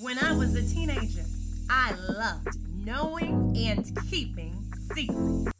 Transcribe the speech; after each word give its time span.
When 0.00 0.16
I 0.20 0.32
was 0.32 0.54
a 0.54 0.62
teenager, 0.62 1.24
I 1.68 1.92
loved 2.08 2.56
knowing 2.84 3.56
and 3.56 3.84
keeping 4.08 4.54
secrets. 4.94 5.50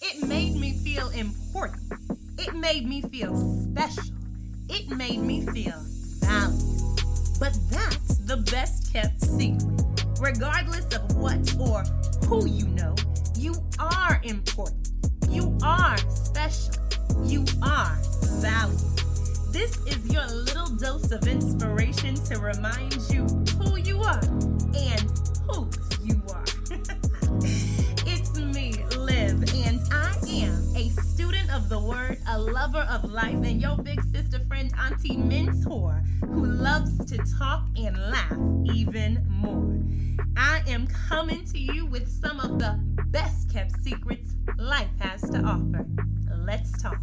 It 0.00 0.28
made 0.28 0.54
me 0.54 0.78
feel 0.78 1.08
important. 1.08 1.92
It 2.38 2.54
made 2.54 2.86
me 2.86 3.02
feel 3.02 3.36
special. 3.64 4.14
It 4.68 4.90
made 4.90 5.18
me 5.18 5.44
feel 5.46 5.74
valued. 6.20 7.00
But 7.40 7.58
that's 7.68 8.18
the 8.18 8.36
best 8.52 8.92
kept 8.92 9.20
secret. 9.22 9.82
Regardless 10.20 10.86
of 10.94 11.16
what 11.16 11.52
or 11.58 11.82
who 12.26 12.46
you 12.46 12.68
know, 12.68 12.94
you 13.36 13.54
are 13.80 14.20
important. 14.22 14.88
You 15.28 15.58
are 15.64 15.98
special. 16.14 16.74
You 17.24 17.44
are 17.60 17.98
valued. 18.38 19.00
This 19.52 19.76
is 19.84 20.12
your 20.12 20.26
little 20.28 20.68
dose 20.76 21.10
of 21.10 21.26
inspiration 21.26 22.14
to 22.14 22.38
remind 22.38 22.94
you 23.10 23.24
who 23.58 23.76
you 23.78 24.00
are 24.00 24.20
and 24.22 25.04
who 25.48 25.68
you 26.04 26.22
are. 26.32 26.44
it's 28.06 28.38
me, 28.38 28.84
Liv, 28.96 29.52
and 29.66 29.80
I 29.92 30.14
am 30.28 30.76
a 30.76 30.88
student 31.02 31.52
of 31.52 31.68
the 31.68 31.80
word, 31.80 32.18
a 32.28 32.38
lover 32.38 32.86
of 32.88 33.10
life, 33.10 33.42
and 33.42 33.60
your 33.60 33.76
big 33.76 34.00
sister 34.04 34.38
friend, 34.46 34.72
auntie 34.78 35.16
mentor 35.16 36.00
who 36.26 36.46
loves 36.46 37.04
to 37.06 37.18
talk 37.38 37.64
and 37.76 37.96
laugh 37.96 38.38
even 38.72 39.26
more. 39.28 39.80
I 40.36 40.62
am 40.68 40.86
coming 40.86 41.44
to 41.46 41.58
you 41.58 41.86
with 41.86 42.08
some 42.08 42.38
of 42.38 42.60
the 42.60 42.78
best 43.08 43.52
kept 43.52 43.82
secrets 43.82 44.36
life 44.58 44.90
has 45.00 45.22
to 45.22 45.40
offer. 45.40 45.86
Let's 46.36 46.80
talk. 46.80 47.00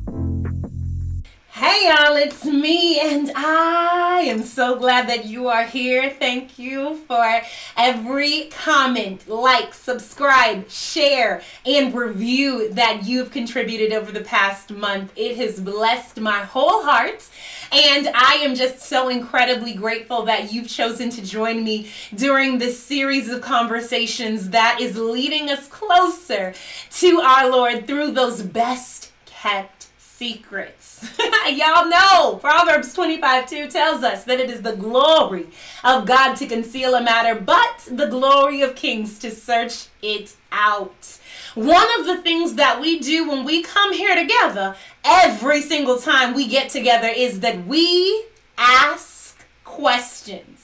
Hey 1.60 1.88
y'all, 1.90 2.16
it's 2.16 2.46
me, 2.46 3.00
and 3.00 3.32
I 3.36 4.26
am 4.28 4.44
so 4.44 4.78
glad 4.78 5.10
that 5.10 5.26
you 5.26 5.48
are 5.48 5.64
here. 5.64 6.12
Thank 6.12 6.60
you 6.60 6.98
for 7.08 7.42
every 7.76 8.50
comment, 8.52 9.28
like, 9.28 9.74
subscribe, 9.74 10.70
share, 10.70 11.42
and 11.66 11.96
review 11.96 12.72
that 12.74 13.06
you've 13.06 13.32
contributed 13.32 13.92
over 13.92 14.12
the 14.12 14.24
past 14.24 14.70
month. 14.70 15.12
It 15.16 15.38
has 15.38 15.60
blessed 15.60 16.20
my 16.20 16.42
whole 16.42 16.84
heart, 16.84 17.28
and 17.72 18.08
I 18.14 18.34
am 18.44 18.54
just 18.54 18.82
so 18.82 19.10
incredibly 19.10 19.74
grateful 19.74 20.26
that 20.26 20.54
you've 20.54 20.70
chosen 20.70 21.10
to 21.10 21.24
join 21.24 21.64
me 21.64 21.90
during 22.14 22.60
this 22.60 22.80
series 22.84 23.30
of 23.30 23.42
conversations 23.42 24.52
that 24.52 24.80
is 24.80 24.96
leading 24.96 25.50
us 25.50 25.68
closer 25.68 26.54
to 27.00 27.20
our 27.22 27.50
Lord 27.50 27.88
through 27.88 28.12
those 28.12 28.44
best 28.44 29.12
kept 29.26 29.77
secrets. 30.18 31.08
Y'all 31.48 31.88
know 31.88 32.38
Proverbs 32.42 32.92
25 32.94 33.48
2 33.48 33.68
tells 33.70 34.04
us 34.04 34.24
that 34.24 34.40
it 34.40 34.50
is 34.50 34.64
the 34.64 34.76
glory 34.76 35.48
of 35.84 36.08
God 36.08 36.34
to 36.38 36.48
conceal 36.48 36.96
a 36.96 37.04
matter, 37.04 37.40
but 37.40 37.88
the 37.90 38.08
glory 38.08 38.62
of 38.62 38.76
kings 38.76 39.20
to 39.20 39.30
search 39.30 39.88
it 40.02 40.36
out. 40.52 41.20
One 41.54 41.88
of 42.00 42.08
the 42.08 42.18
things 42.24 42.56
that 42.56 42.82
we 42.82 43.00
do 43.00 43.30
when 43.30 43.46
we 43.46 43.62
come 43.62 43.94
here 43.94 44.16
together 44.16 44.76
every 45.06 45.62
single 45.62 46.00
time 46.00 46.34
we 46.34 46.48
get 46.48 46.72
together 46.72 47.08
is 47.08 47.42
that 47.42 47.68
we 47.68 48.26
ask 48.58 49.46
questions. 49.64 50.57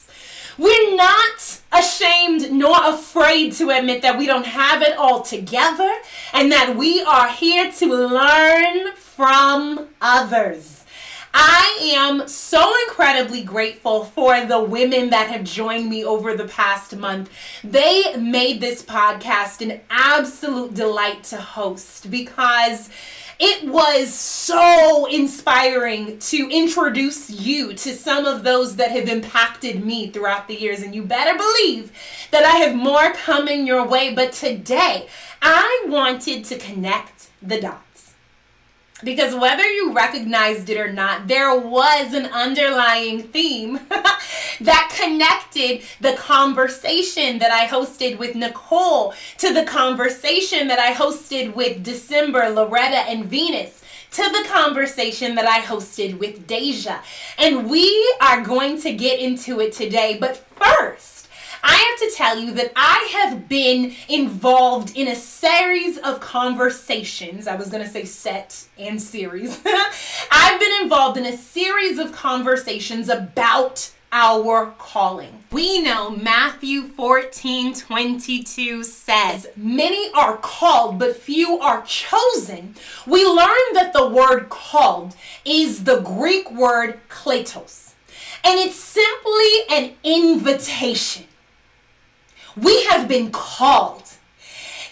We're 0.57 0.95
not 0.95 1.61
ashamed 1.71 2.51
nor 2.51 2.75
afraid 2.83 3.53
to 3.53 3.71
admit 3.71 4.03
that 4.03 4.17
we 4.17 4.27
don't 4.27 4.45
have 4.45 4.81
it 4.83 4.95
all 4.97 5.21
together 5.21 5.91
and 6.33 6.51
that 6.51 6.75
we 6.75 7.01
are 7.01 7.29
here 7.29 7.71
to 7.71 7.85
learn 7.87 8.93
from 8.95 9.87
others. 9.99 10.83
I 11.33 11.95
am 11.95 12.27
so 12.27 12.71
incredibly 12.87 13.43
grateful 13.43 14.05
for 14.05 14.45
the 14.45 14.61
women 14.61 15.09
that 15.09 15.31
have 15.31 15.43
joined 15.43 15.89
me 15.89 16.05
over 16.05 16.37
the 16.37 16.47
past 16.47 16.95
month. 16.95 17.31
They 17.63 18.15
made 18.17 18.61
this 18.61 18.83
podcast 18.83 19.61
an 19.67 19.81
absolute 19.89 20.75
delight 20.75 21.23
to 21.25 21.37
host 21.37 22.11
because 22.11 22.91
it 23.45 23.67
was 23.67 24.13
so 24.13 25.05
inspiring 25.07 26.17
to 26.17 26.49
introduce 26.49 27.29
you 27.29 27.73
to 27.73 27.93
some 27.93 28.25
of 28.25 28.45
those 28.45 28.77
that 28.77 28.91
have 28.91 29.09
impacted 29.09 29.83
me 29.83 30.09
throughout 30.09 30.47
the 30.47 30.55
years. 30.55 30.81
And 30.81 30.95
you 30.95 31.03
better 31.03 31.37
believe 31.37 31.91
that 32.31 32.45
I 32.45 32.57
have 32.59 32.73
more 32.73 33.11
coming 33.11 33.67
your 33.67 33.85
way. 33.85 34.13
But 34.13 34.31
today, 34.31 35.09
I 35.41 35.85
wanted 35.89 36.45
to 36.45 36.57
connect 36.57 37.27
the 37.41 37.59
dots. 37.59 37.92
Because 39.03 39.35
whether 39.35 39.67
you 39.67 39.93
recognized 39.93 40.69
it 40.69 40.77
or 40.77 40.91
not, 40.91 41.27
there 41.27 41.57
was 41.57 42.13
an 42.13 42.25
underlying 42.27 43.23
theme 43.23 43.79
that 44.61 44.95
connected 44.97 45.81
the 45.99 46.13
conversation 46.13 47.39
that 47.39 47.51
I 47.51 47.67
hosted 47.67 48.17
with 48.17 48.35
Nicole 48.35 49.13
to 49.39 49.53
the 49.53 49.63
conversation 49.63 50.67
that 50.67 50.79
I 50.79 50.93
hosted 50.93 51.55
with 51.55 51.83
December, 51.83 52.49
Loretta, 52.49 53.09
and 53.09 53.25
Venus 53.25 53.83
to 54.11 54.21
the 54.21 54.47
conversation 54.47 55.35
that 55.35 55.45
I 55.45 55.59
hosted 55.59 56.19
with 56.19 56.45
Deja. 56.45 57.01
And 57.37 57.69
we 57.69 58.15
are 58.21 58.41
going 58.41 58.79
to 58.81 58.93
get 58.93 59.19
into 59.19 59.59
it 59.59 59.73
today. 59.73 60.17
But 60.19 60.37
first, 60.55 61.22
I 61.63 61.75
have 61.75 62.09
to 62.09 62.15
tell 62.15 62.37
you 62.37 62.51
that 62.55 62.73
I 62.75 63.07
have 63.13 63.47
been 63.47 63.93
involved 64.09 64.97
in 64.97 65.07
a 65.07 65.15
series 65.15 65.97
of 65.97 66.19
conversations. 66.19 67.47
I 67.47 67.55
was 67.55 67.69
going 67.69 67.83
to 67.83 67.89
say 67.89 68.03
set 68.03 68.67
and 68.77 69.01
series. 69.01 69.59
I've 70.31 70.59
been 70.59 70.81
involved 70.83 71.17
in 71.17 71.25
a 71.25 71.37
series 71.37 71.99
of 71.99 72.11
conversations 72.11 73.07
about 73.07 73.91
our 74.11 74.75
calling. 74.77 75.43
We 75.51 75.81
know 75.81 76.11
Matthew 76.11 76.89
14 76.89 77.73
22 77.73 78.83
says, 78.83 79.47
Many 79.55 80.11
are 80.13 80.37
called, 80.37 80.99
but 80.99 81.15
few 81.15 81.59
are 81.59 81.81
chosen. 81.81 82.75
We 83.07 83.25
learn 83.25 83.73
that 83.73 83.91
the 83.93 84.07
word 84.07 84.49
called 84.49 85.15
is 85.45 85.85
the 85.85 86.01
Greek 86.01 86.51
word 86.51 86.99
kletos, 87.09 87.93
and 88.43 88.59
it's 88.59 88.75
simply 88.75 89.61
an 89.71 89.95
invitation. 90.03 91.25
We 92.55 92.83
have 92.85 93.07
been 93.07 93.31
called 93.31 94.03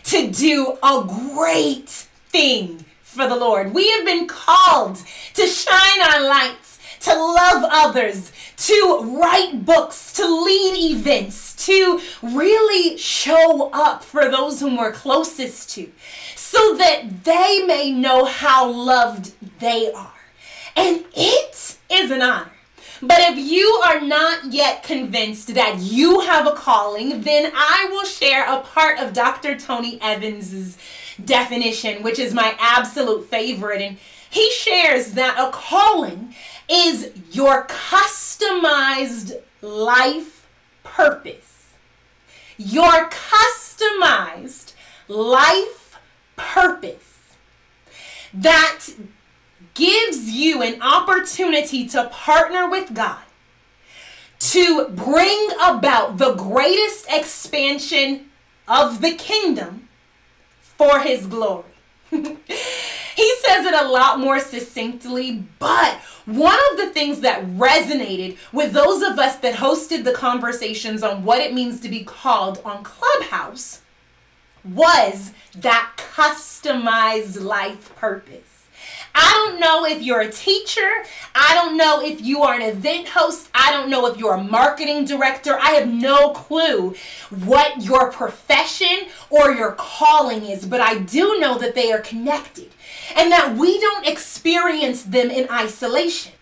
to 0.05 0.31
do 0.31 0.77
a 0.81 1.03
great 1.33 1.89
thing 1.89 2.85
for 3.03 3.27
the 3.27 3.35
Lord. 3.35 3.73
We 3.73 3.89
have 3.91 4.05
been 4.05 4.27
called 4.27 5.01
to 5.35 5.45
shine 5.45 6.01
our 6.01 6.22
lights, 6.22 6.79
to 7.01 7.13
love 7.13 7.63
others, 7.72 8.31
to 8.57 9.17
write 9.19 9.66
books, 9.66 10.13
to 10.13 10.25
lead 10.25 10.91
events, 10.91 11.55
to 11.66 11.99
really 12.22 12.97
show 12.97 13.69
up 13.72 14.03
for 14.03 14.29
those 14.29 14.59
whom 14.59 14.78
we're 14.78 14.91
closest 14.91 15.69
to, 15.72 15.91
so 16.35 16.75
that 16.78 17.23
they 17.23 17.63
may 17.66 17.91
know 17.91 18.25
how 18.25 18.69
loved 18.69 19.33
they 19.59 19.91
are. 19.91 20.13
And 20.75 21.05
it 21.13 21.78
is 21.89 22.11
an 22.11 22.22
honor 22.22 22.51
but 23.01 23.19
if 23.19 23.38
you 23.38 23.67
are 23.85 24.00
not 24.00 24.51
yet 24.51 24.84
convinced 24.84 25.53
that 25.56 25.79
you 25.79 26.19
have 26.22 26.45
a 26.45 26.51
calling, 26.51 27.22
then 27.22 27.51
I 27.56 27.88
will 27.91 28.06
share 28.06 28.45
a 28.45 28.62
part 28.62 29.00
of 29.00 29.13
Dr. 29.13 29.57
Tony 29.57 30.00
Evans's 30.01 30.78
definition, 31.23 32.03
which 32.03 32.19
is 32.19 32.34
my 32.34 32.56
absolute 32.59 33.29
favorite. 33.29 33.81
And 33.81 33.97
he 34.29 34.51
shares 34.51 35.13
that 35.13 35.35
a 35.38 35.51
calling 35.51 36.35
is 36.69 37.11
your 37.31 37.67
customized 37.67 39.34
life 39.61 40.47
purpose. 40.84 41.73
Your 42.57 43.09
customized 43.09 44.73
life 45.07 45.97
purpose 46.35 47.35
that 48.34 48.79
gives 49.73 50.29
you 50.29 50.61
an 50.61 50.81
opportunity 50.81 51.87
to 51.87 52.09
partner 52.09 52.69
with 52.69 52.93
God 52.93 53.21
to 54.39 54.87
bring 54.89 55.49
about 55.63 56.17
the 56.17 56.33
greatest 56.33 57.05
expansion 57.09 58.31
of 58.67 59.01
the 59.01 59.13
kingdom 59.13 59.87
for 60.61 60.99
his 60.99 61.28
glory. 61.28 61.66
he 62.09 63.35
says 63.46 63.66
it 63.66 63.73
a 63.73 63.87
lot 63.87 64.19
more 64.19 64.40
succinctly, 64.40 65.43
but 65.59 65.96
one 66.25 66.57
of 66.72 66.78
the 66.78 66.90
things 66.90 67.22
that 67.22 67.46
resonated 67.46 68.37
with 68.51 68.73
those 68.73 69.03
of 69.03 69.19
us 69.19 69.37
that 69.37 69.55
hosted 69.55 70.03
the 70.03 70.11
conversations 70.11 71.03
on 71.03 71.23
what 71.23 71.40
it 71.40 71.53
means 71.53 71.79
to 71.81 71.90
be 71.90 72.03
called 72.03 72.59
on 72.66 72.84
Clubhouse 72.84 73.81
was 74.63 75.31
that 75.55 75.91
customized 75.97 77.41
life 77.41 77.96
purpose. 77.96 78.50
I 79.13 79.31
don't 79.34 79.59
know 79.59 79.85
if 79.85 80.02
you're 80.02 80.22
a 80.22 80.31
teacher. 80.31 80.90
I 81.35 81.53
don't 81.53 81.78
know 81.78 82.02
if 82.02 82.22
you 82.22 82.43
are 82.43 82.55
an 82.55 82.61
event 82.61 83.09
host. 83.09 83.49
I 83.53 83.72
don't 83.72 83.90
know 83.90 84.08
if 84.08 84.17
you're 84.17 84.35
a 84.35 84.43
marketing 84.43 85.05
director. 85.05 85.58
I 85.59 85.72
have 85.72 85.87
no 85.87 86.31
clue 86.31 86.96
what 87.29 87.84
your 87.84 88.11
profession 88.11 89.08
or 89.29 89.52
your 89.52 89.73
calling 89.73 90.46
is, 90.46 90.66
but 90.66 90.81
I 90.81 90.99
do 90.99 91.40
know 91.40 91.58
that 91.58 91.75
they 91.75 91.91
are 91.91 91.99
connected 91.99 92.69
and 93.16 93.31
that 93.31 93.58
we 93.58 93.79
don't 93.79 94.08
experience 94.08 95.03
them 95.03 95.29
in 95.29 95.49
isolation. 95.49 96.34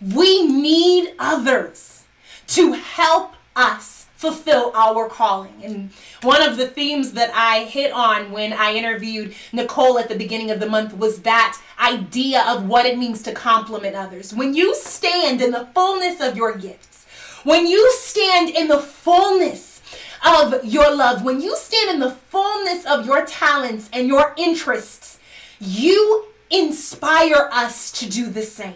We 0.00 0.46
need 0.46 1.14
others 1.18 2.04
to 2.48 2.72
help 2.72 3.34
us 3.54 4.06
fulfill 4.20 4.70
our 4.74 5.08
calling. 5.08 5.54
And 5.64 5.90
one 6.20 6.42
of 6.42 6.58
the 6.58 6.66
themes 6.66 7.12
that 7.12 7.30
I 7.34 7.64
hit 7.64 7.90
on 7.90 8.30
when 8.30 8.52
I 8.52 8.74
interviewed 8.74 9.34
Nicole 9.50 9.98
at 9.98 10.10
the 10.10 10.14
beginning 10.14 10.50
of 10.50 10.60
the 10.60 10.68
month 10.68 10.94
was 10.94 11.22
that 11.22 11.58
idea 11.80 12.44
of 12.46 12.68
what 12.68 12.84
it 12.84 12.98
means 12.98 13.22
to 13.22 13.32
compliment 13.32 13.96
others. 13.96 14.34
When 14.34 14.52
you 14.52 14.74
stand 14.74 15.40
in 15.40 15.52
the 15.52 15.68
fullness 15.74 16.20
of 16.20 16.36
your 16.36 16.54
gifts, 16.54 17.06
when 17.44 17.66
you 17.66 17.90
stand 17.92 18.50
in 18.50 18.68
the 18.68 18.78
fullness 18.78 19.80
of 20.22 20.66
your 20.66 20.94
love, 20.94 21.24
when 21.24 21.40
you 21.40 21.56
stand 21.56 21.88
in 21.88 22.00
the 22.00 22.10
fullness 22.10 22.84
of 22.84 23.06
your 23.06 23.24
talents 23.24 23.88
and 23.90 24.06
your 24.06 24.34
interests, 24.36 25.18
you 25.58 26.26
inspire 26.50 27.48
us 27.50 27.90
to 27.92 28.06
do 28.06 28.26
the 28.26 28.42
same. 28.42 28.74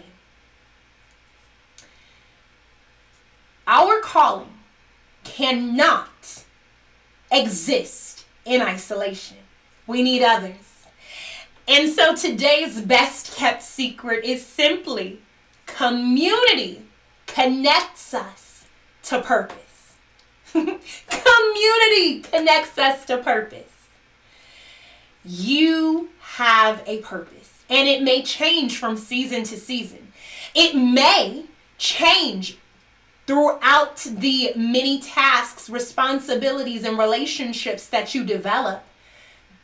Our 3.67 3.99
calling 4.01 4.54
cannot 5.35 6.45
exist 7.29 8.25
in 8.45 8.61
isolation. 8.61 9.37
We 9.85 10.01
need 10.01 10.23
others. 10.23 10.87
And 11.67 11.91
so 11.91 12.15
today's 12.15 12.79
best 12.79 13.35
kept 13.35 13.61
secret 13.61 14.23
is 14.23 14.45
simply 14.45 15.19
community 15.65 16.83
connects 17.27 18.13
us 18.13 18.65
to 19.03 19.21
purpose. 19.21 19.95
community 20.53 22.21
connects 22.21 22.77
us 22.77 23.05
to 23.05 23.17
purpose. 23.17 23.63
You 25.25 26.09
have 26.19 26.81
a 26.85 26.99
purpose, 26.99 27.63
and 27.69 27.89
it 27.89 28.03
may 28.03 28.21
change 28.21 28.77
from 28.77 28.95
season 28.95 29.43
to 29.43 29.57
season. 29.57 30.13
It 30.53 30.75
may 30.75 31.45
change 31.77 32.57
throughout 33.27 33.97
the 33.97 34.53
many 34.55 34.99
tasks, 34.99 35.69
responsibilities, 35.69 36.83
and 36.83 36.97
relationships 36.97 37.87
that 37.87 38.13
you 38.13 38.23
develop, 38.23 38.83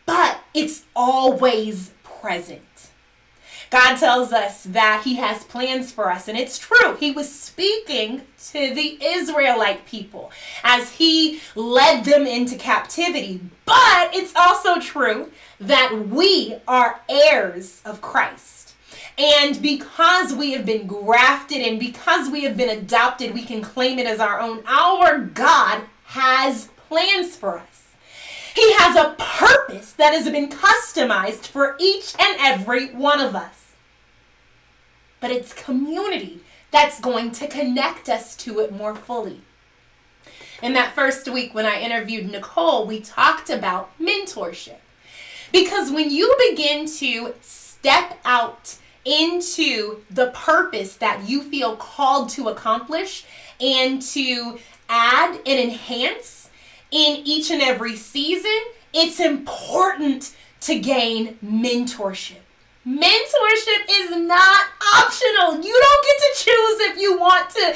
but 0.06 0.40
it's 0.54 0.84
always 0.96 1.92
present. 2.04 2.62
God 3.72 3.96
tells 3.96 4.34
us 4.34 4.64
that 4.66 5.04
He 5.06 5.16
has 5.16 5.46
plans 5.46 5.94
for 5.94 6.12
us, 6.12 6.28
and 6.28 6.38
it's 6.38 6.60
true. 6.60 6.96
He 7.00 7.12
was 7.12 7.34
speaking 7.34 8.24
to 8.50 8.74
the 8.74 8.98
Israelite 9.02 9.86
people 9.86 10.32
as 10.64 10.92
He 10.94 11.40
led 11.56 12.04
them 12.04 12.28
into 12.28 12.58
captivity, 12.58 13.40
but 13.66 14.14
it's 14.14 14.36
also 14.36 14.80
true 14.82 15.32
that 15.60 16.08
we 16.10 16.58
are 16.68 17.00
heirs 17.08 17.82
of 17.86 18.02
Christ. 18.02 18.61
And 19.18 19.62
because 19.62 20.34
we 20.34 20.52
have 20.52 20.66
been 20.66 20.88
grafted 20.88 21.62
and 21.62 21.80
because 21.80 22.30
we 22.30 22.44
have 22.44 22.58
been 22.58 22.70
adopted, 22.70 23.34
we 23.34 23.44
can 23.44 23.62
claim 23.62 24.00
it 24.00 24.08
as 24.08 24.20
our 24.20 24.40
own. 24.40 24.64
Our 24.66 25.20
God 25.20 25.84
has 26.06 26.70
plans 26.88 27.36
for 27.36 27.60
us. 27.60 27.88
He 28.56 28.74
has 28.74 28.96
a 28.96 29.16
purpose 29.18 29.94
that 29.94 30.14
has 30.14 30.30
been 30.30 30.50
customized 30.50 31.48
for 31.48 31.76
each 31.80 32.14
and 32.20 32.38
every 32.40 32.88
one 32.94 33.22
of 33.22 33.36
us. 33.36 33.74
But 35.20 35.32
it's 35.32 35.54
community 35.54 36.42
that's 36.72 37.00
going 37.00 37.32
to 37.34 37.48
connect 37.48 38.10
us 38.10 38.36
to 38.38 38.60
it 38.60 38.74
more 38.74 38.96
fully. 38.96 39.42
In 40.62 40.74
that 40.74 40.94
first 40.94 41.30
week 41.30 41.54
when 41.54 41.66
I 41.66 41.82
interviewed 41.82 42.30
Nicole, 42.30 42.86
we 42.86 43.00
talked 43.00 43.50
about 43.50 43.92
mentorship. 44.00 44.80
Because 45.52 45.92
when 45.92 46.10
you 46.10 46.36
begin 46.50 46.86
to 46.98 47.34
step 47.42 48.20
out 48.24 48.78
into 49.06 50.02
the 50.10 50.28
purpose 50.28 50.96
that 50.98 51.28
you 51.28 51.42
feel 51.42 51.76
called 51.76 52.30
to 52.30 52.50
accomplish 52.50 53.26
and 53.60 54.02
to 54.02 54.60
add 54.90 55.40
and 55.46 55.60
enhance 55.60 56.50
in 56.92 57.22
each 57.26 57.50
and 57.52 57.62
every 57.62 57.96
season, 57.96 58.60
it's 58.94 59.20
important 59.20 60.36
to 60.62 60.78
gain 60.78 61.38
mentorship. 61.44 62.42
Mentorship 62.86 63.86
is 63.90 64.18
not 64.18 64.66
optional. 64.96 65.64
You 65.64 65.80
don't 65.80 66.06
get 66.06 66.18
to 66.18 66.44
choose 66.44 66.80
if 66.90 66.98
you 66.98 67.20
want 67.20 67.50
to 67.52 67.76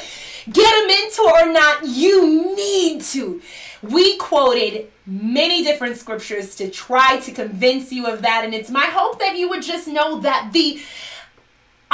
get 0.50 0.84
a 0.84 0.86
mentor 0.88 1.48
or 1.48 1.52
not. 1.52 1.86
You 1.86 2.56
need 2.56 3.02
to. 3.02 3.40
We 3.82 4.16
quoted 4.16 4.90
many 5.06 5.62
different 5.62 5.96
scriptures 5.96 6.56
to 6.56 6.68
try 6.68 7.18
to 7.20 7.30
convince 7.30 7.92
you 7.92 8.06
of 8.06 8.22
that, 8.22 8.44
and 8.44 8.52
it's 8.52 8.70
my 8.70 8.86
hope 8.86 9.20
that 9.20 9.36
you 9.36 9.48
would 9.48 9.62
just 9.62 9.86
know 9.86 10.20
that 10.20 10.50
the 10.52 10.80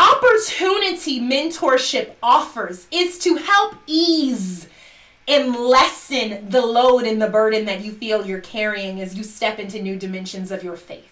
opportunity 0.02 1.20
mentorship 1.20 2.14
offers 2.22 2.88
is 2.90 3.19
to 3.20 3.37
help 3.37 3.76
ease 3.87 4.69
and 5.28 5.54
lessen 5.54 6.49
the 6.50 6.60
load 6.60 7.04
and 7.04 7.22
the 7.22 7.28
burden 7.28 7.64
that 7.66 7.82
you 7.84 7.93
feel 7.93 8.26
you're 8.26 8.40
carrying 8.40 9.00
as 9.00 9.14
you 9.14 9.22
step 9.22 9.58
into 9.58 9.81
new 9.81 9.96
dimensions 9.96 10.50
of 10.50 10.64
your 10.64 10.76
faith. 10.76 11.08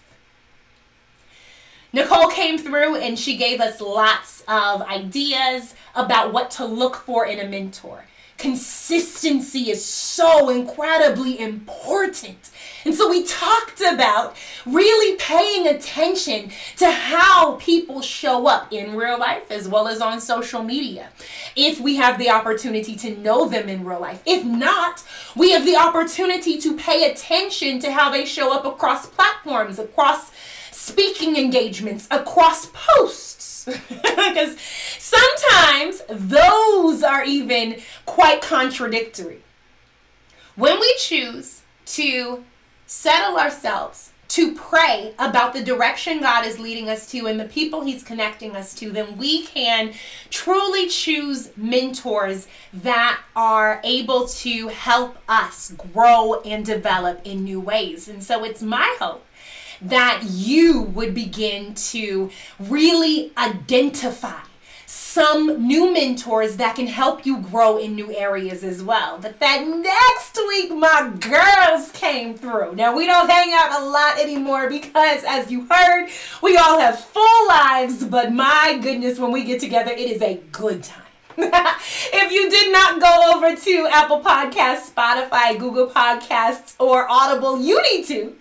Nicole 1.93 2.27
came 2.27 2.57
through 2.57 2.97
and 2.97 3.17
she 3.17 3.37
gave 3.37 3.61
us 3.61 3.79
lots 3.79 4.43
of 4.47 4.81
ideas 4.81 5.73
about 5.95 6.33
what 6.33 6.51
to 6.51 6.65
look 6.65 6.95
for 6.95 7.25
in 7.25 7.39
a 7.39 7.47
mentor 7.47 8.05
consistency 8.41 9.69
is 9.69 9.85
so 9.85 10.49
incredibly 10.49 11.39
important. 11.39 12.49
And 12.83 12.95
so 12.95 13.07
we 13.07 13.23
talked 13.23 13.81
about 13.81 14.35
really 14.65 15.15
paying 15.17 15.67
attention 15.67 16.51
to 16.77 16.89
how 16.89 17.57
people 17.57 18.01
show 18.01 18.47
up 18.47 18.73
in 18.73 18.95
real 18.95 19.19
life 19.19 19.51
as 19.51 19.67
well 19.67 19.87
as 19.87 20.01
on 20.01 20.19
social 20.19 20.63
media. 20.63 21.09
If 21.55 21.79
we 21.79 21.97
have 21.97 22.17
the 22.17 22.31
opportunity 22.31 22.95
to 22.95 23.15
know 23.17 23.47
them 23.47 23.69
in 23.69 23.85
real 23.85 24.01
life. 24.01 24.23
If 24.25 24.43
not, 24.43 25.03
we 25.35 25.51
have 25.51 25.63
the 25.63 25.75
opportunity 25.75 26.59
to 26.61 26.75
pay 26.75 27.11
attention 27.11 27.79
to 27.81 27.91
how 27.91 28.09
they 28.09 28.25
show 28.25 28.51
up 28.51 28.65
across 28.65 29.05
platforms, 29.05 29.77
across 29.77 30.31
speaking 30.71 31.37
engagements, 31.37 32.07
across 32.09 32.65
posts. 32.73 33.51
Because 34.31 34.57
sometimes 34.97 36.01
those 36.09 36.60
are 37.11 37.25
even 37.25 37.81
quite 38.05 38.41
contradictory. 38.41 39.41
When 40.55 40.79
we 40.79 40.95
choose 40.97 41.61
to 41.87 42.43
settle 42.85 43.37
ourselves 43.37 44.11
to 44.29 44.55
pray 44.55 45.13
about 45.19 45.53
the 45.53 45.61
direction 45.61 46.21
God 46.21 46.45
is 46.45 46.57
leading 46.57 46.87
us 46.87 47.05
to 47.11 47.27
and 47.27 47.37
the 47.37 47.45
people 47.45 47.81
He's 47.81 48.01
connecting 48.01 48.55
us 48.55 48.73
to, 48.75 48.89
then 48.89 49.17
we 49.17 49.45
can 49.45 49.93
truly 50.29 50.87
choose 50.87 51.51
mentors 51.57 52.47
that 52.71 53.19
are 53.35 53.81
able 53.83 54.27
to 54.27 54.69
help 54.69 55.17
us 55.27 55.73
grow 55.93 56.39
and 56.45 56.65
develop 56.65 57.19
in 57.25 57.43
new 57.43 57.59
ways. 57.59 58.07
And 58.07 58.23
so 58.23 58.45
it's 58.45 58.61
my 58.61 58.95
hope 58.99 59.25
that 59.81 60.23
you 60.23 60.81
would 60.81 61.13
begin 61.13 61.73
to 61.73 62.29
really 62.57 63.33
identify 63.37 64.39
some 64.91 65.65
new 65.65 65.93
mentors 65.93 66.57
that 66.57 66.75
can 66.75 66.85
help 66.85 67.25
you 67.25 67.37
grow 67.37 67.77
in 67.77 67.95
new 67.95 68.13
areas 68.13 68.61
as 68.61 68.83
well. 68.83 69.17
But 69.21 69.39
that 69.39 69.65
next 69.65 70.37
week, 70.49 70.69
my 70.75 71.13
girls 71.17 71.91
came 71.93 72.35
through. 72.35 72.75
Now, 72.75 72.93
we 72.95 73.05
don't 73.05 73.29
hang 73.29 73.53
out 73.53 73.81
a 73.81 73.85
lot 73.85 74.19
anymore 74.19 74.69
because, 74.69 75.23
as 75.23 75.49
you 75.49 75.65
heard, 75.69 76.09
we 76.43 76.57
all 76.57 76.77
have 76.77 76.99
full 76.99 77.47
lives, 77.47 78.03
but 78.03 78.33
my 78.33 78.79
goodness, 78.81 79.17
when 79.17 79.31
we 79.31 79.45
get 79.45 79.61
together, 79.61 79.91
it 79.91 80.11
is 80.11 80.21
a 80.21 80.41
good 80.51 80.83
time. 80.83 81.01
if 81.37 82.31
you 82.31 82.49
did 82.49 82.73
not 82.73 82.99
go 82.99 83.33
over 83.33 83.55
to 83.55 83.87
Apple 83.89 84.19
Podcasts, 84.19 84.91
Spotify, 84.91 85.57
Google 85.57 85.87
Podcasts, 85.87 86.75
or 86.77 87.07
Audible, 87.09 87.61
you 87.61 87.81
need 87.81 88.05
to 88.07 88.35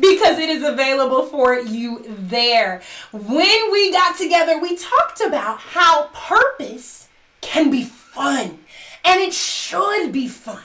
because 0.00 0.38
it 0.38 0.48
is 0.48 0.62
available 0.62 1.26
for 1.26 1.58
you 1.58 2.04
there. 2.06 2.82
When 3.12 3.72
we 3.72 3.92
got 3.92 4.16
together, 4.16 4.58
we 4.58 4.76
talked 4.76 5.20
about 5.20 5.58
how 5.58 6.08
purpose 6.12 7.08
can 7.40 7.70
be 7.70 7.84
fun 7.84 8.58
and 9.04 9.20
it 9.20 9.32
should 9.32 10.12
be 10.12 10.28
fun. 10.28 10.62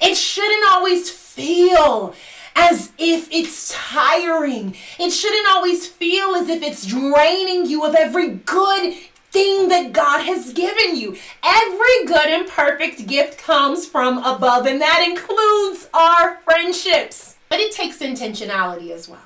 It 0.00 0.16
shouldn't 0.16 0.70
always 0.70 1.10
feel 1.10 2.14
as 2.56 2.92
if 2.98 3.28
it's 3.30 3.72
tiring. 3.74 4.74
It 4.98 5.10
shouldn't 5.10 5.48
always 5.48 5.86
feel 5.86 6.34
as 6.34 6.48
if 6.48 6.62
it's 6.62 6.86
draining 6.86 7.66
you 7.66 7.84
of 7.84 7.94
every 7.94 8.28
good 8.28 8.94
thing 9.30 9.68
that 9.68 9.92
God 9.92 10.22
has 10.24 10.52
given 10.52 10.96
you. 10.96 11.16
Every 11.42 12.04
good 12.06 12.26
and 12.26 12.48
perfect 12.48 13.06
gift 13.06 13.38
comes 13.38 13.86
from 13.86 14.18
above, 14.18 14.66
and 14.66 14.80
that 14.80 15.06
includes 15.08 15.88
our 15.94 16.38
friendships. 16.38 17.36
But 17.50 17.60
it 17.60 17.72
takes 17.72 17.98
intentionality 17.98 18.90
as 18.90 19.08
well. 19.08 19.20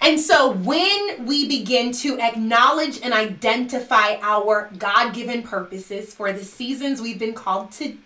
And 0.00 0.18
so 0.18 0.52
when 0.52 1.26
we 1.26 1.46
begin 1.46 1.92
to 1.92 2.18
acknowledge 2.18 2.98
and 3.02 3.12
identify 3.12 4.16
our 4.22 4.70
God 4.78 5.12
given 5.12 5.42
purposes 5.42 6.14
for 6.14 6.32
the 6.32 6.44
seasons 6.44 7.02
we've 7.02 7.18
been 7.18 7.34
called 7.34 7.72
to 7.72 7.98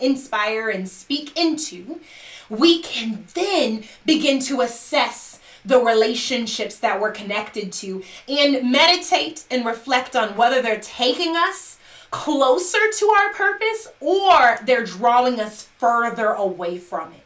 inspire 0.00 0.70
and 0.70 0.88
speak 0.88 1.38
into, 1.38 2.00
we 2.48 2.80
can 2.80 3.26
then 3.34 3.84
begin 4.06 4.40
to 4.40 4.62
assess 4.62 5.40
the 5.64 5.78
relationships 5.78 6.78
that 6.78 7.00
we're 7.00 7.12
connected 7.12 7.72
to 7.72 8.02
and 8.28 8.70
meditate 8.70 9.44
and 9.50 9.66
reflect 9.66 10.16
on 10.16 10.36
whether 10.36 10.62
they're 10.62 10.80
taking 10.80 11.36
us 11.36 11.78
closer 12.10 12.90
to 12.98 13.06
our 13.06 13.32
purpose 13.32 13.88
or 14.00 14.58
they're 14.64 14.84
drawing 14.84 15.40
us 15.40 15.68
further 15.78 16.28
away 16.28 16.78
from 16.78 17.12
it. 17.12 17.21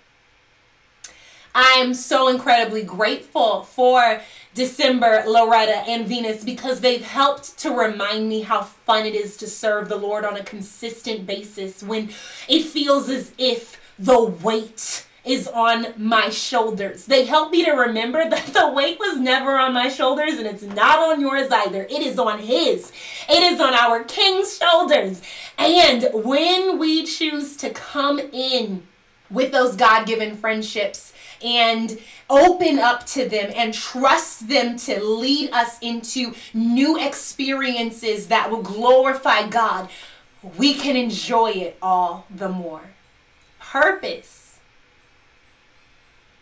I 1.56 1.78
am 1.78 1.94
so 1.94 2.28
incredibly 2.28 2.82
grateful 2.82 3.62
for 3.62 4.20
December, 4.52 5.24
Loretta, 5.26 5.78
and 5.88 6.06
Venus 6.06 6.44
because 6.44 6.80
they've 6.80 7.02
helped 7.02 7.56
to 7.60 7.70
remind 7.70 8.28
me 8.28 8.42
how 8.42 8.60
fun 8.60 9.06
it 9.06 9.14
is 9.14 9.38
to 9.38 9.46
serve 9.46 9.88
the 9.88 9.96
Lord 9.96 10.26
on 10.26 10.36
a 10.36 10.44
consistent 10.44 11.26
basis 11.26 11.82
when 11.82 12.10
it 12.46 12.64
feels 12.64 13.08
as 13.08 13.32
if 13.38 13.80
the 13.98 14.22
weight 14.22 15.06
is 15.24 15.48
on 15.48 15.94
my 15.96 16.28
shoulders. 16.28 17.06
They 17.06 17.24
help 17.24 17.50
me 17.52 17.64
to 17.64 17.72
remember 17.72 18.22
that 18.28 18.48
the 18.48 18.70
weight 18.70 18.98
was 18.98 19.18
never 19.18 19.58
on 19.58 19.72
my 19.72 19.88
shoulders 19.88 20.34
and 20.34 20.46
it's 20.46 20.62
not 20.62 20.98
on 20.98 21.22
yours 21.22 21.50
either. 21.50 21.84
It 21.84 22.02
is 22.02 22.18
on 22.18 22.40
His, 22.40 22.92
it 23.30 23.42
is 23.42 23.62
on 23.62 23.72
our 23.72 24.04
King's 24.04 24.58
shoulders. 24.58 25.22
And 25.56 26.10
when 26.12 26.78
we 26.78 27.04
choose 27.06 27.56
to 27.56 27.70
come 27.70 28.18
in 28.18 28.86
with 29.30 29.52
those 29.52 29.74
God 29.74 30.06
given 30.06 30.36
friendships 30.36 31.14
and 31.42 31.98
open 32.28 32.78
up 32.78 33.06
to 33.06 33.28
them 33.28 33.52
and 33.54 33.72
trust 33.72 34.48
them 34.48 34.76
to 34.76 35.02
lead 35.02 35.50
us 35.52 35.78
into 35.80 36.34
new 36.52 36.98
experiences 36.98 38.28
that 38.28 38.50
will 38.50 38.62
glorify 38.62 39.46
God, 39.48 39.88
we 40.56 40.74
can 40.74 40.96
enjoy 40.96 41.50
it 41.50 41.76
all 41.80 42.26
the 42.34 42.48
more. 42.48 42.82
Purpose 43.60 44.58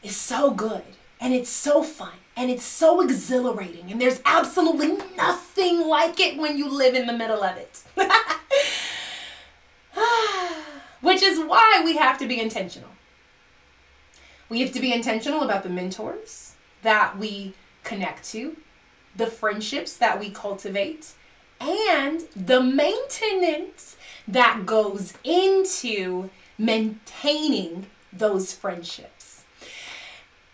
is 0.02 0.16
so 0.16 0.50
good 0.50 0.82
and 1.20 1.32
it's 1.32 1.50
so 1.50 1.82
fun 1.82 2.12
and 2.36 2.50
it's 2.50 2.64
so 2.64 3.00
exhilarating 3.00 3.90
and 3.90 4.00
there's 4.00 4.20
absolutely 4.24 4.98
nothing 5.16 5.86
like 5.86 6.20
it 6.20 6.36
when 6.36 6.58
you 6.58 6.68
live 6.68 6.94
in 6.94 7.06
the 7.06 7.12
middle 7.12 7.42
of 7.42 7.56
it. 7.56 7.82
Which 11.00 11.22
is 11.22 11.38
why 11.38 11.82
we 11.84 11.96
have 11.96 12.18
to 12.18 12.26
be 12.26 12.40
intentional. 12.40 12.90
We 14.48 14.60
have 14.60 14.72
to 14.72 14.80
be 14.80 14.92
intentional 14.92 15.42
about 15.42 15.62
the 15.62 15.68
mentors 15.68 16.54
that 16.82 17.18
we 17.18 17.54
connect 17.82 18.24
to, 18.30 18.56
the 19.16 19.26
friendships 19.26 19.96
that 19.96 20.20
we 20.20 20.30
cultivate, 20.30 21.12
and 21.60 22.22
the 22.34 22.60
maintenance 22.60 23.96
that 24.28 24.66
goes 24.66 25.14
into 25.24 26.30
maintaining 26.58 27.86
those 28.12 28.52
friendships. 28.52 29.44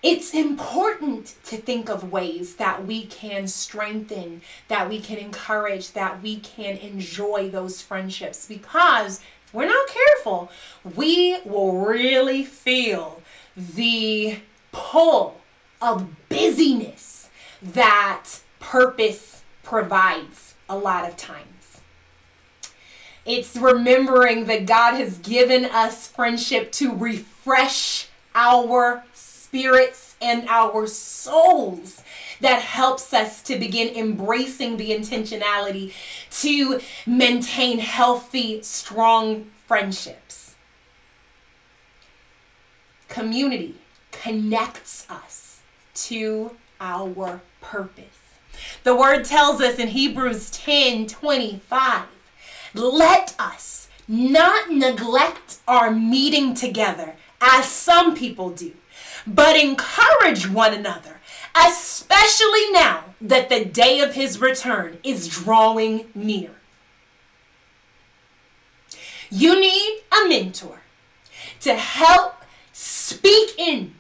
It's 0.03 0.33
important 0.33 1.35
to 1.45 1.59
think 1.59 1.91
of 1.91 2.11
ways 2.11 2.57
that 2.57 2.87
we 2.87 3.05
can 3.05 3.49
strengthen, 3.49 4.41
that 4.69 4.89
we 4.89 4.99
can 4.99 5.19
encourage, 5.19 5.93
that 5.93 6.23
we 6.23 6.41
can 6.41 6.79
enjoy 6.79 7.51
those 7.51 7.83
friendships 7.83 8.47
because 8.47 9.21
if 9.45 9.53
we're 9.53 9.67
not 9.67 9.89
careful, 9.89 10.51
we 10.97 11.41
will 11.45 11.85
really 11.85 12.45
feel 12.45 13.20
the 13.75 14.39
pull 14.73 15.41
of 15.81 16.29
busyness 16.29 17.29
that 17.63 18.27
purpose 18.59 19.43
provides 19.63 20.55
a 20.69 20.77
lot 20.77 21.09
of 21.09 21.17
times. 21.17 21.81
It's 23.27 23.57
remembering 23.57 24.47
that 24.47 24.67
God 24.67 24.95
has 24.95 25.19
given 25.19 25.65
us 25.65 26.09
friendship 26.09 26.73
to 26.73 26.95
refresh 26.95 28.09
our 28.35 29.05
spirits 29.13 30.17
and 30.23 30.49
our 30.49 30.87
souls 30.87 32.03
that 32.41 32.63
helps 32.63 33.13
us 33.13 33.43
to 33.43 33.59
begin 33.59 33.95
embracing 33.95 34.77
the 34.77 34.91
intentionality 34.91 35.93
to 36.31 36.81
maintain 37.07 37.79
healthy, 37.79 38.63
strong 38.63 39.51
friendships. 39.67 40.50
Community 43.11 43.75
connects 44.11 45.07
us 45.11 45.61
to 45.95 46.57
our 46.81 47.43
purpose. 47.61 48.07
The 48.83 48.97
word 48.97 49.27
tells 49.27 49.61
us 49.61 49.79
in 49.79 49.89
Hebrews 49.89 50.51
10 50.51 51.07
25, 51.07 52.07
let 52.73 53.35
us 53.39 53.89
not 54.09 54.71
neglect 54.71 55.59
our 55.69 55.91
meeting 55.91 56.55
together 56.55 57.17
as 57.43 57.67
some 57.67 58.17
people 58.17 58.49
do 58.49 58.73
but 59.27 59.57
encourage 59.57 60.49
one 60.49 60.75
another, 60.75 61.21
especially 61.57 62.71
now 62.73 63.05
that 63.21 63.49
the 63.49 63.65
day 63.65 64.01
of 64.01 64.15
his 64.15 64.41
return 64.41 64.99
is 65.03 65.29
drawing 65.29 66.07
near. 66.15 66.51
You 69.31 69.61
need 69.61 70.01
a 70.11 70.29
mentor 70.29 70.81
to 71.61 71.75
help 71.75 72.40
speak 72.81 73.59
in 73.59 73.95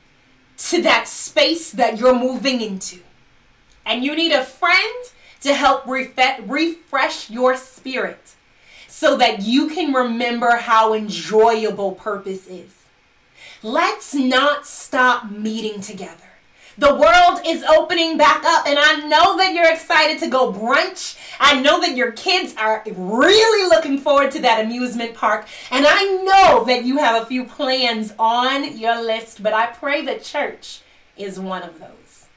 to 0.57 0.81
that 0.81 1.07
space 1.07 1.71
that 1.73 1.99
you're 1.99 2.19
moving 2.19 2.63
into. 2.63 3.01
And 3.85 4.03
you 4.03 4.17
need 4.17 4.33
a 4.33 4.43
friend 4.43 5.05
to 5.43 5.53
help 5.55 5.87
refresh 5.87 7.29
your 7.29 7.57
spirit 7.57 8.35
so 8.89 9.17
that 9.19 9.43
you 9.43 9.69
can 9.69 9.93
remember 9.93 10.57
how 10.57 10.95
enjoyable 10.95 11.93
purpose 11.93 12.47
is. 12.47 12.75
Let's 13.63 14.15
not 14.15 14.67
stop 14.67 15.31
meeting 15.31 15.83
together. 15.83 16.30
The 16.79 16.95
world 16.95 17.41
is 17.45 17.65
opening 17.65 18.17
back 18.17 18.45
up, 18.45 18.67
and 18.67 18.79
I 18.79 19.07
know 19.07 19.37
that 19.37 19.53
you're 19.53 19.71
excited 19.71 20.19
to 20.21 20.31
go 20.31 20.53
brunch. 20.53 21.19
I 21.41 21.61
know 21.61 21.81
that 21.81 21.97
your 21.97 22.13
kids 22.13 22.55
are 22.57 22.83
really 22.87 23.69
looking 23.69 23.99
forward 23.99 24.31
to 24.33 24.43
that 24.43 24.65
amusement 24.65 25.15
park, 25.15 25.47
and 25.71 25.85
I 25.87 26.05
know 26.25 26.65
that 26.65 26.85
you 26.85 26.99
have 26.99 27.21
a 27.21 27.27
few 27.27 27.45
plans 27.45 28.15
on 28.19 28.79
your 28.79 29.03
list, 29.03 29.43
but 29.43 29.53
I 29.53 29.67
pray 29.67 30.05
that 30.07 30.23
church 30.23 30.81
is 31.17 31.41
one 31.41 31.63
of 31.63 31.81
those. 31.81 32.29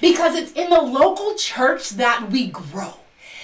Because 0.00 0.34
it's 0.36 0.52
in 0.52 0.70
the 0.70 0.80
local 0.80 1.34
church 1.34 1.90
that 1.90 2.30
we 2.30 2.48
grow. 2.48 2.94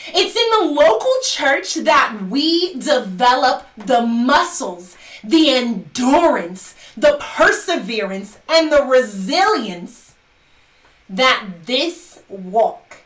It's 0.08 0.34
in 0.34 0.68
the 0.68 0.74
local 0.74 1.12
church 1.22 1.74
that 1.74 2.28
we 2.30 2.74
develop 2.74 3.66
the 3.76 4.00
muscles, 4.00 4.96
the 5.22 5.50
endurance, 5.50 6.74
the 6.96 7.18
perseverance 7.20 8.38
and 8.48 8.72
the 8.72 8.84
resilience 8.84 10.07
that 11.08 11.44
this 11.64 12.22
walk, 12.28 12.98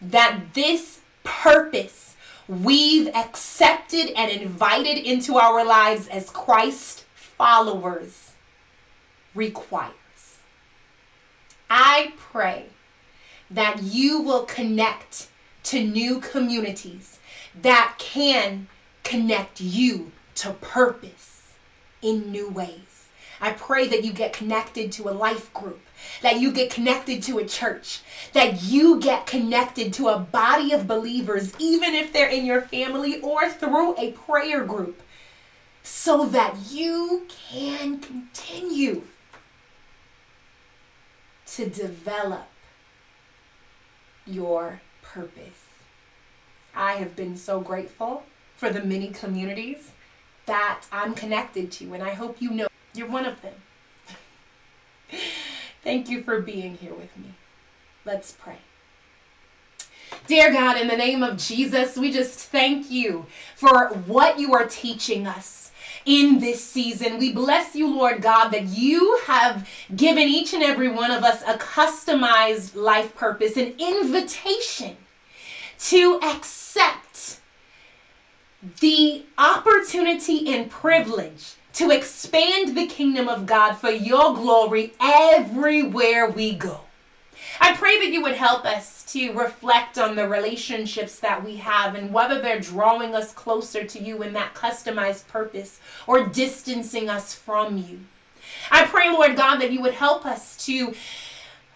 that 0.00 0.54
this 0.54 1.00
purpose 1.24 2.16
we've 2.48 3.08
accepted 3.08 4.10
and 4.16 4.30
invited 4.30 4.98
into 4.98 5.36
our 5.36 5.64
lives 5.64 6.06
as 6.08 6.30
Christ 6.30 7.04
followers 7.14 8.32
requires. 9.34 10.38
I 11.68 12.12
pray 12.16 12.66
that 13.50 13.82
you 13.82 14.20
will 14.20 14.44
connect 14.44 15.28
to 15.64 15.84
new 15.84 16.20
communities 16.20 17.18
that 17.60 17.96
can 17.98 18.68
connect 19.02 19.60
you 19.60 20.12
to 20.36 20.52
purpose 20.52 21.52
in 22.02 22.30
new 22.30 22.48
ways. 22.48 22.95
I 23.40 23.52
pray 23.52 23.86
that 23.88 24.04
you 24.04 24.12
get 24.12 24.32
connected 24.32 24.92
to 24.92 25.08
a 25.08 25.10
life 25.10 25.52
group, 25.52 25.80
that 26.22 26.40
you 26.40 26.52
get 26.52 26.70
connected 26.70 27.22
to 27.24 27.38
a 27.38 27.44
church, 27.44 28.00
that 28.32 28.62
you 28.62 29.00
get 29.00 29.26
connected 29.26 29.92
to 29.94 30.08
a 30.08 30.18
body 30.18 30.72
of 30.72 30.86
believers, 30.86 31.52
even 31.58 31.94
if 31.94 32.12
they're 32.12 32.28
in 32.28 32.46
your 32.46 32.62
family 32.62 33.20
or 33.20 33.48
through 33.50 33.98
a 33.98 34.12
prayer 34.12 34.64
group, 34.64 35.02
so 35.82 36.26
that 36.26 36.56
you 36.70 37.26
can 37.28 37.98
continue 37.98 39.02
to 41.46 41.68
develop 41.68 42.48
your 44.26 44.80
purpose. 45.02 45.64
I 46.74 46.94
have 46.94 47.14
been 47.16 47.36
so 47.36 47.60
grateful 47.60 48.24
for 48.56 48.70
the 48.70 48.82
many 48.82 49.08
communities 49.08 49.92
that 50.46 50.82
I'm 50.90 51.14
connected 51.14 51.70
to, 51.72 51.94
and 51.94 52.02
I 52.02 52.14
hope 52.14 52.40
you 52.40 52.50
know. 52.50 52.66
You're 52.96 53.08
one 53.08 53.26
of 53.26 53.40
them. 53.42 53.54
Thank 55.84 56.08
you 56.08 56.22
for 56.22 56.40
being 56.40 56.76
here 56.76 56.94
with 56.94 57.16
me. 57.16 57.34
Let's 58.04 58.32
pray. 58.32 58.58
Dear 60.26 60.52
God, 60.52 60.80
in 60.80 60.88
the 60.88 60.96
name 60.96 61.22
of 61.22 61.36
Jesus, 61.36 61.96
we 61.96 62.10
just 62.10 62.48
thank 62.48 62.90
you 62.90 63.26
for 63.54 63.88
what 64.06 64.38
you 64.38 64.54
are 64.54 64.66
teaching 64.66 65.26
us 65.26 65.70
in 66.04 66.38
this 66.38 66.64
season. 66.64 67.18
We 67.18 67.32
bless 67.32 67.76
you, 67.76 67.88
Lord 67.88 68.22
God, 68.22 68.48
that 68.50 68.64
you 68.64 69.20
have 69.26 69.68
given 69.94 70.26
each 70.28 70.52
and 70.52 70.62
every 70.62 70.88
one 70.88 71.10
of 71.10 71.22
us 71.22 71.42
a 71.42 71.54
customized 71.58 72.74
life 72.74 73.14
purpose, 73.14 73.56
an 73.56 73.74
invitation 73.78 74.96
to 75.78 76.20
accept 76.22 77.40
the 78.80 79.24
opportunity 79.38 80.52
and 80.52 80.70
privilege 80.70 81.54
to 81.76 81.90
expand 81.90 82.74
the 82.74 82.86
kingdom 82.86 83.28
of 83.28 83.44
God 83.44 83.74
for 83.74 83.90
your 83.90 84.34
glory 84.34 84.94
everywhere 84.98 86.28
we 86.28 86.54
go. 86.54 86.80
I 87.60 87.76
pray 87.76 87.98
that 87.98 88.10
you 88.10 88.22
would 88.22 88.34
help 88.34 88.64
us 88.64 89.04
to 89.12 89.32
reflect 89.32 89.98
on 89.98 90.16
the 90.16 90.26
relationships 90.26 91.18
that 91.20 91.44
we 91.44 91.56
have 91.56 91.94
and 91.94 92.14
whether 92.14 92.40
they're 92.40 92.60
drawing 92.60 93.14
us 93.14 93.32
closer 93.34 93.84
to 93.84 94.02
you 94.02 94.22
in 94.22 94.32
that 94.32 94.54
customized 94.54 95.28
purpose 95.28 95.78
or 96.06 96.26
distancing 96.26 97.10
us 97.10 97.34
from 97.34 97.76
you. 97.76 98.00
I 98.70 98.86
pray, 98.86 99.10
Lord 99.10 99.36
God, 99.36 99.58
that 99.58 99.70
you 99.70 99.82
would 99.82 99.94
help 99.94 100.24
us 100.24 100.56
to 100.64 100.94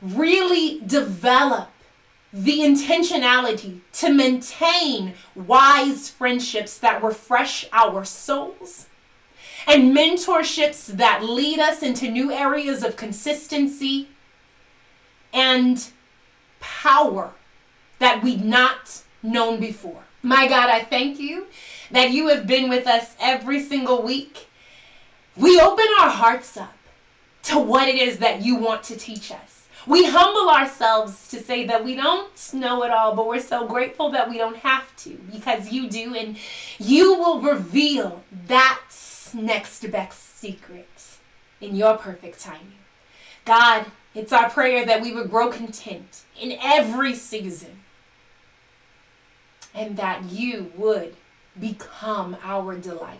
really 0.01 0.81
develop 0.81 1.69
the 2.33 2.61
intentionality 2.61 3.81
to 3.93 4.11
maintain 4.11 5.13
wise 5.35 6.09
friendships 6.09 6.79
that 6.79 7.03
refresh 7.03 7.69
our 7.71 8.05
souls 8.05 8.87
and 9.67 9.97
mentorships 9.97 10.87
that 10.87 11.25
lead 11.25 11.59
us 11.59 11.83
into 11.83 12.11
new 12.11 12.33
areas 12.33 12.83
of 12.83 12.97
consistency 12.97 14.09
and 15.33 15.91
power 16.61 17.33
that 17.99 18.23
we'd 18.23 18.45
not 18.45 19.03
known 19.23 19.61
before. 19.61 20.05
My 20.23 20.49
God, 20.49 20.69
I 20.69 20.83
thank 20.83 21.19
you 21.19 21.47
that 21.91 22.11
you 22.11 22.29
have 22.29 22.47
been 22.47 22.69
with 22.69 22.87
us 22.87 23.15
every 23.21 23.63
single 23.63 24.03
week. 24.03 24.49
We 25.37 25.61
open 25.61 25.87
our 26.01 26.11
hearts 26.11 26.57
up 26.57 26.77
to 27.45 27.59
what 27.59 27.89
it 27.89 27.97
is 27.97 28.19
that 28.19 28.43
you 28.43 28.57
want 28.57 28.83
to 28.85 28.97
teach 28.97 29.31
us. 29.31 29.69
We 29.87 30.05
humble 30.05 30.51
ourselves 30.51 31.29
to 31.29 31.41
say 31.41 31.67
that 31.67 31.85
we 31.85 31.95
don't 31.95 32.53
know 32.53 32.85
it 32.85 32.91
all, 32.91 33.15
but 33.15 33.27
we're 33.27 33.41
so 33.41 33.67
grateful 33.67 34.11
that 34.11 34.29
we 34.29 34.37
don't 34.37 34.59
have 34.59 34.95
to 34.97 35.19
because 35.33 35.73
you 35.73 35.89
do, 35.89 36.15
and 36.15 36.37
you 36.79 37.15
will 37.15 37.41
reveal 37.41 38.23
that 38.47 38.81
next 39.35 39.89
best 39.91 40.39
secret 40.39 41.19
in 41.61 41.77
your 41.77 41.97
perfect 41.97 42.41
timing. 42.41 42.79
God, 43.45 43.87
it's 44.15 44.33
our 44.33 44.51
prayer 44.51 44.85
that 44.85 45.03
we 45.03 45.15
would 45.15 45.31
grow 45.31 45.51
content 45.51 46.23
in 46.41 46.59
every 46.63 47.15
season 47.15 47.81
and 49.75 49.97
that 49.97 50.25
you 50.25 50.73
would 50.77 51.17
become 51.59 52.37
our 52.43 52.77
delight 52.77 53.19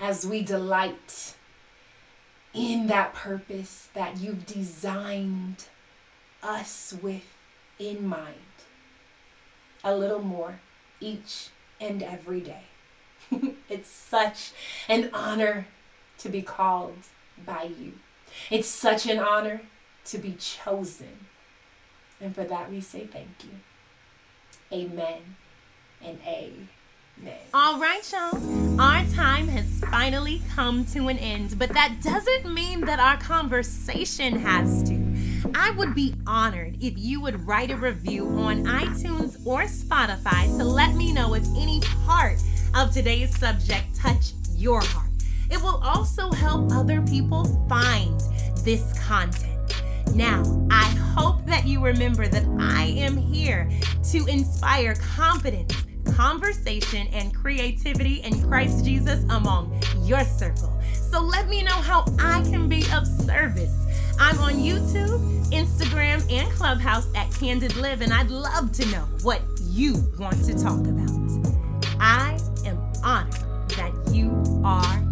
as 0.00 0.26
we 0.26 0.42
delight 0.42 1.34
in 2.54 2.86
that 2.86 3.14
purpose 3.14 3.88
that 3.94 4.18
you've 4.18 4.46
designed 4.46 5.66
us 6.42 6.94
with 7.02 7.24
in 7.78 8.06
mind. 8.06 8.34
A 9.84 9.94
little 9.94 10.22
more 10.22 10.60
each 11.00 11.48
and 11.80 12.02
every 12.02 12.40
day. 12.40 12.64
it's 13.68 13.90
such 13.90 14.52
an 14.88 15.10
honor 15.12 15.66
to 16.18 16.28
be 16.28 16.42
called 16.42 16.98
by 17.44 17.64
you. 17.78 17.94
It's 18.50 18.68
such 18.68 19.06
an 19.06 19.18
honor 19.18 19.62
to 20.06 20.18
be 20.18 20.36
chosen. 20.38 21.26
And 22.20 22.34
for 22.34 22.44
that, 22.44 22.70
we 22.70 22.80
say 22.80 23.06
thank 23.06 23.28
you. 23.44 23.50
Amen 24.72 25.36
and 26.02 26.18
amen. 26.26 26.68
All 27.54 27.78
right, 27.78 28.12
y'all. 28.12 28.80
Our 28.80 29.04
time 29.06 29.48
has 29.48 29.66
finally 29.90 30.42
come 30.54 30.84
to 30.86 31.08
an 31.08 31.18
end, 31.18 31.58
but 31.58 31.70
that 31.70 32.00
doesn't 32.02 32.52
mean 32.52 32.82
that 32.82 33.00
our 33.00 33.16
conversation 33.16 34.38
has 34.40 34.82
to. 34.84 35.06
I 35.54 35.70
would 35.70 35.94
be 35.94 36.14
honored 36.26 36.76
if 36.82 36.94
you 36.96 37.20
would 37.20 37.46
write 37.46 37.70
a 37.70 37.76
review 37.76 38.26
on 38.26 38.64
iTunes 38.64 39.44
or 39.46 39.62
Spotify 39.62 40.46
to 40.58 40.64
let 40.64 40.94
me 40.94 41.12
know 41.12 41.34
if 41.34 41.44
any 41.56 41.80
part 42.04 42.38
of 42.76 42.92
today's 42.92 43.36
subject 43.38 43.94
Touch 43.96 44.32
your 44.54 44.82
heart. 44.82 45.10
It 45.50 45.60
will 45.62 45.80
also 45.82 46.30
help 46.30 46.70
other 46.72 47.00
people 47.02 47.44
find 47.68 48.20
this 48.64 48.92
content. 48.98 49.74
Now, 50.14 50.42
I 50.70 50.84
hope 51.14 51.44
that 51.46 51.66
you 51.66 51.82
remember 51.82 52.28
that 52.28 52.44
I 52.60 52.84
am 52.98 53.16
here 53.16 53.70
to 54.10 54.26
inspire 54.26 54.94
confidence, 54.94 55.74
conversation, 56.14 57.06
and 57.12 57.34
creativity 57.34 58.16
in 58.22 58.42
Christ 58.42 58.84
Jesus 58.84 59.24
among 59.30 59.80
your 60.02 60.24
circle. 60.24 60.78
So 60.92 61.20
let 61.20 61.48
me 61.48 61.62
know 61.62 61.70
how 61.70 62.04
I 62.18 62.42
can 62.42 62.68
be 62.68 62.84
of 62.92 63.06
service. 63.06 63.74
I'm 64.20 64.38
on 64.40 64.54
YouTube, 64.54 65.20
Instagram, 65.50 66.30
and 66.30 66.50
Clubhouse 66.52 67.08
at 67.14 67.30
Candid 67.32 67.76
Live, 67.76 68.02
and 68.02 68.12
I'd 68.12 68.30
love 68.30 68.72
to 68.72 68.86
know 68.86 69.06
what 69.22 69.40
you 69.62 69.94
want 70.18 70.44
to 70.44 70.54
talk 70.54 70.80
about. 70.80 71.10
I 71.98 72.35
am 73.06 73.30
honored 73.30 73.68
that 73.68 73.92
you 74.12 74.62
are 74.64 75.05